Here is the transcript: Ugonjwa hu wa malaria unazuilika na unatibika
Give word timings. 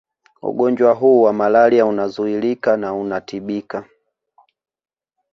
Ugonjwa 0.41 0.93
hu 0.93 1.23
wa 1.23 1.33
malaria 1.33 1.85
unazuilika 1.85 2.77
na 2.77 2.93
unatibika 2.93 3.85